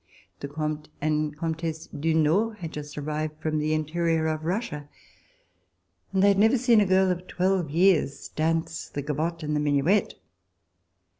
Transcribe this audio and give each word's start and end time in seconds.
The 0.39 0.47
Comte 0.47 0.89
and 0.99 1.37
Comtesse 1.37 1.85
du 1.85 2.15
Nord 2.15 2.57
had 2.57 2.71
just 2.71 2.97
ar 2.97 3.03
rived 3.03 3.39
from 3.39 3.59
the 3.59 3.75
interior 3.75 4.25
of 4.25 4.45
Russia, 4.45 4.89
and 6.11 6.23
they 6.23 6.27
had 6.29 6.39
never 6.39 6.57
seen 6.57 6.81
a 6.81 6.87
girl 6.87 7.11
of 7.11 7.27
twelve 7.27 7.69
years 7.69 8.27
dance 8.29 8.89
the 8.89 9.03
gavotte 9.03 9.43
and 9.43 9.55
the 9.55 9.59
minuet. 9.59 10.15